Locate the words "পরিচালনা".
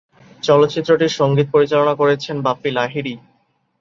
1.51-1.93